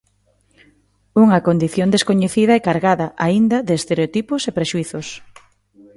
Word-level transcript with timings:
Unha 1.23 1.39
condición 1.47 1.87
descoñecida 1.95 2.53
e 2.55 2.63
cargada, 2.67 3.07
aínda, 3.25 3.57
de 3.67 3.73
estereotipos 3.79 4.41
e 4.49 4.51
prexuízos. 4.57 5.07